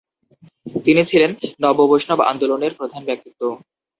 তিনি 0.85 1.01
ছিলেন 1.05 1.31
নব্যবৈষ্ণব 1.63 2.19
আন্দোলনের 2.31 2.73
প্রধান 2.79 3.01
ব্যক্তিত্ব। 3.05 3.41